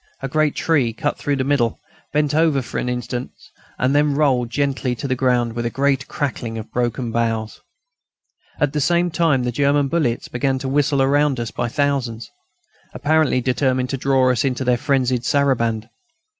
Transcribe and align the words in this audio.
A 0.23 0.27
great 0.27 0.55
tree, 0.55 0.93
cut 0.93 1.19
through 1.19 1.35
the 1.35 1.43
middle, 1.43 1.79
bent 2.11 2.33
over 2.33 2.63
for 2.63 2.79
an 2.79 2.89
instant 2.89 3.29
and 3.77 3.93
then 3.93 4.15
rolled 4.15 4.49
gently 4.49 4.95
to 4.95 5.07
the 5.07 5.13
ground 5.13 5.53
with 5.53 5.63
a 5.63 5.69
great 5.69 6.07
crackling 6.07 6.57
of 6.57 6.71
broken 6.71 7.11
boughs. 7.11 7.61
At 8.59 8.73
the 8.73 8.81
same 8.81 9.11
time 9.11 9.43
the 9.43 9.51
German 9.51 9.89
bullets 9.89 10.27
began 10.27 10.57
to 10.57 10.67
whistle 10.67 11.05
round 11.05 11.39
us 11.39 11.51
by 11.51 11.67
thousands, 11.67 12.31
apparently 12.95 13.41
determined 13.41 13.91
to 13.91 13.97
draw 13.97 14.31
us 14.31 14.43
into 14.43 14.63
their 14.63 14.75
frenzied 14.75 15.23
saraband. 15.23 15.87